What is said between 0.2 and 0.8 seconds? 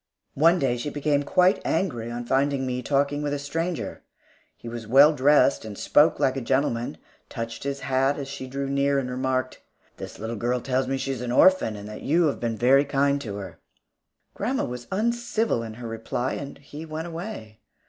One day